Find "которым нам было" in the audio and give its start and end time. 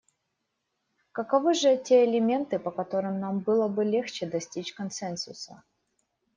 2.71-3.67